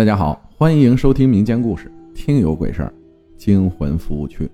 [0.00, 2.94] 大家好，欢迎收听民间故事《听有鬼事儿》，
[3.36, 4.50] 惊魂服务区。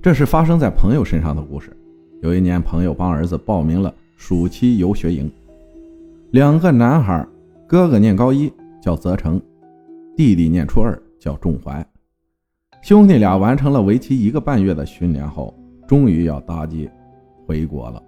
[0.00, 1.76] 这是发生在朋友身上的故事。
[2.22, 5.28] 有一年，朋友帮儿子报名了暑期游学营，
[6.30, 7.26] 两个男孩，
[7.66, 8.48] 哥哥念高一，
[8.80, 9.42] 叫泽成，
[10.16, 11.84] 弟弟念初二，叫仲怀。
[12.80, 15.52] 兄弟俩完成了为期一个半月的训练后，
[15.88, 16.88] 终于要搭机
[17.44, 18.00] 回国了。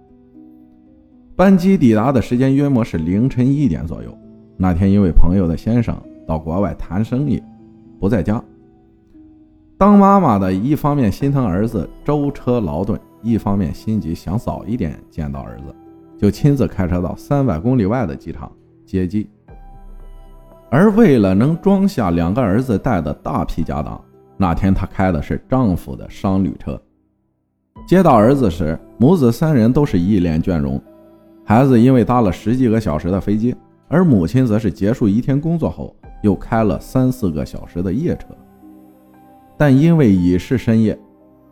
[1.35, 4.17] 班机抵达的时间约莫是凌晨一点左右。
[4.55, 6.01] 那天，因为朋友的先生。
[6.27, 7.41] 到国外谈生意，
[7.99, 8.43] 不在家。
[9.77, 15.75] 当妈妈的一方面心疼儿子舟车劳顿，一方面心急想早一点见到儿子，
[16.17, 18.51] 就亲自开车到三百公里外的机场
[18.85, 19.29] 接机。
[20.69, 23.99] 而为了能装下两个儿子带的大批家当，
[24.37, 26.81] 那天她开的是丈夫的商旅车。
[27.85, 30.81] 接到儿子时，母子三人都是一脸倦容。
[31.43, 33.53] 孩子因为搭了十几个小时的飞机，
[33.89, 35.93] 而母亲则是结束一天工作后。
[36.23, 38.27] 又开了三四个小时的夜车，
[39.57, 40.97] 但因为已是深夜，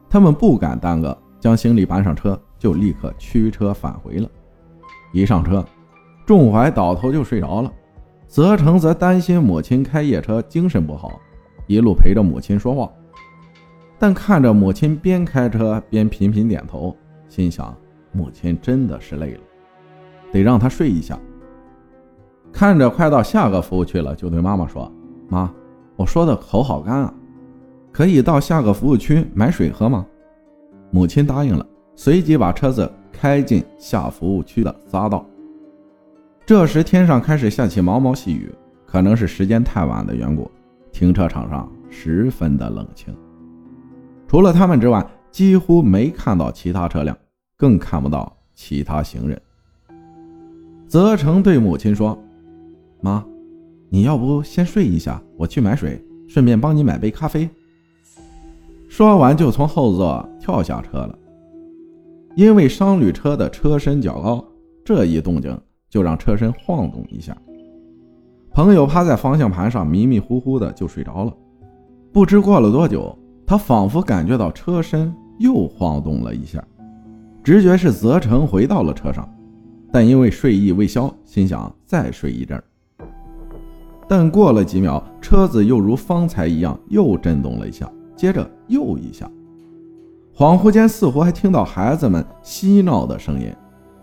[0.10, 4.30] 他们不敢耽搁，将行李搬上车，就立刻驱车返回了。
[5.14, 5.64] 一上车，
[6.26, 7.72] 仲怀倒头就睡着了，
[8.28, 11.20] 泽成则担心母亲开夜车精神不好，
[11.68, 12.90] 一路陪着母亲说话，
[14.00, 16.96] 但看着母亲边开车边频频点头，
[17.28, 17.76] 心想
[18.14, 19.42] 母亲真的是累了，
[20.32, 21.20] 得让她睡一下。
[22.54, 24.92] 看着快到下个服务区了，就对妈妈说
[25.30, 25.52] ：“妈，
[25.96, 27.14] 我说的口好干啊，
[27.92, 30.06] 可以到下个服务区买水喝吗？”
[30.92, 35.26] 母亲答应了，随即把车子开进下服务区的匝道。
[36.46, 38.54] 这时天上开始下起毛毛细雨，
[38.86, 40.52] 可能是时间太晚的缘故，
[40.92, 43.16] 停车场上十分的冷清，
[44.28, 47.18] 除了他们之外，几乎没看到其他车辆，
[47.56, 49.42] 更看不到其他行人。
[50.88, 52.16] 泽成对母亲说。
[53.02, 53.26] 妈，
[53.90, 57.50] 你要不先睡一下，我去买水，顺便帮你买杯咖啡。
[58.88, 61.18] 说完就从后座跳下车了。
[62.36, 64.46] 因为商旅车的车身较高，
[64.86, 65.60] 这一动静
[65.90, 67.36] 就让车身晃动一下。
[68.52, 71.34] 朋友趴在方向盘上，迷迷糊糊的就睡着了。
[72.14, 76.64] 不知过了多久，他仿佛感觉到车身又晃动了一下，
[77.44, 79.28] 直觉是泽成回到了车上，
[79.92, 82.64] 但因为睡意未消，心想再睡一阵儿。
[84.12, 89.26] 但过了几秒，车子又如方才一样又震动了一下，接着又一下。
[90.36, 93.50] 恍惚间，似乎还听到孩子们嬉闹的声音。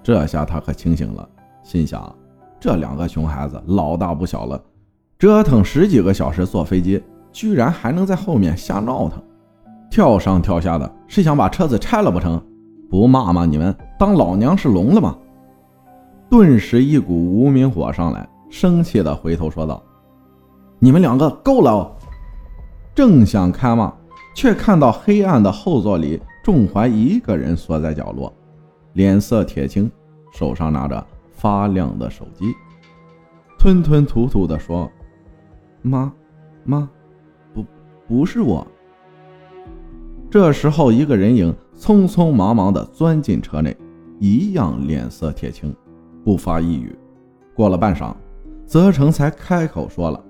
[0.02, 1.28] 这下他可清醒了，
[1.62, 2.10] 心想：
[2.58, 4.58] 这两个熊孩子老大不小了，
[5.18, 9.22] 折腾十几个小时坐飞机，居然还能在后面瞎闹腾，
[9.90, 12.42] 跳上跳下的，是想把车子拆了不成？
[12.88, 15.18] 不骂骂你们，当老娘是聋了吗？
[16.30, 19.82] 顿时一股无名火上来，生气的回头说道。
[20.80, 21.90] 你们两个够了！
[22.94, 23.92] 正想开骂，
[24.34, 28.32] 却看到黑暗的后座里，仲怀一个人缩在角落，
[28.92, 29.90] 脸色铁青，
[30.32, 32.54] 手上拿着发亮的手机，
[33.58, 34.88] 吞吞吐吐地说
[35.82, 36.12] ：“妈，
[36.64, 36.88] 妈，
[37.52, 37.64] 不，
[38.06, 38.66] 不是我。”
[40.30, 43.76] 这时候，一个人影匆匆忙忙地钻进车内，
[44.20, 45.74] 一样脸色铁青，
[46.24, 46.96] 不发一语。
[47.54, 48.14] 过了半晌，
[48.64, 50.24] 泽成才开口说了。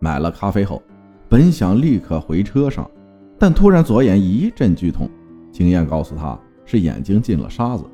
[0.00, 0.82] 买了咖啡后，
[1.28, 2.90] 本想立刻回车上，
[3.38, 5.08] 但突然左眼一阵剧痛，
[5.52, 7.84] 经验告诉他是眼睛进了沙子。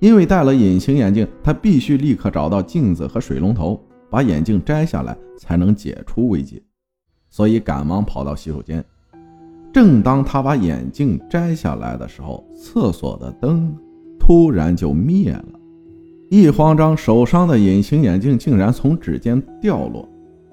[0.00, 3.80] 因为戴了隐形眼镜，他必须立刻找到镜子和水龙头，
[4.10, 6.60] 把眼镜摘下来才能解除危机，
[7.30, 8.84] 所以赶忙跑到洗手间。
[9.72, 13.72] 正当他把眼镜摘下来的时候，厕所的灯
[14.18, 15.44] 突然就灭了，
[16.30, 20.08] 一慌张，手上的隐形眼镜竟然从指尖掉落。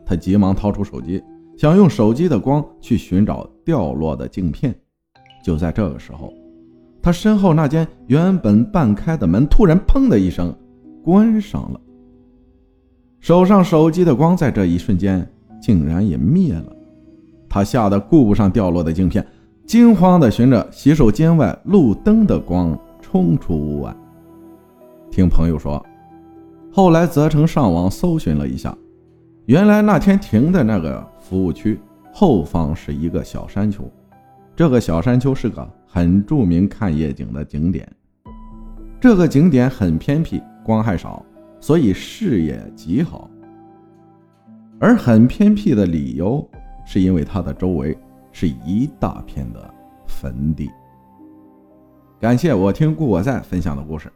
[0.09, 1.24] 他急忙掏出手机，
[1.56, 4.74] 想用手机的光去寻找掉落的镜片。
[5.44, 6.34] 就在这个时候，
[7.00, 10.52] 他身后那间原本半开的门突然“砰”的一声
[11.03, 11.80] 关上了。
[13.19, 15.31] 手上手机的光在这一瞬间
[15.62, 16.75] 竟然也灭了。
[17.48, 19.24] 他吓得顾不上掉落的镜片，
[19.68, 23.95] 惊慌地循着洗手间外路灯的光冲出屋外。
[25.12, 25.86] 听朋友说，
[26.72, 28.75] 后来泽成上网搜寻了一下。
[29.50, 31.81] 原来那天停的那个服务区
[32.13, 33.84] 后方是一个小山丘，
[34.56, 37.92] 这个小山丘是个很著名看夜景的景点。
[39.01, 41.25] 这个景点很偏僻，光害少，
[41.60, 43.28] 所以视野极好。
[44.80, 46.48] 而很偏僻的理由，
[46.86, 47.98] 是因为它的周围
[48.31, 49.74] 是一大片的
[50.06, 50.69] 坟地。
[52.19, 54.13] 感谢我听故我在分享的故事。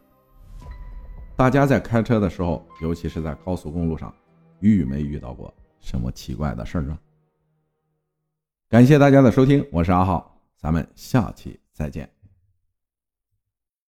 [1.34, 4.14] 大家在开车的时候，尤其是在高速公路上。
[4.64, 6.98] 遇没遇到过什么奇怪的事儿啊？
[8.70, 12.13] 感谢大家的收听，我是阿浩，咱们下期再见。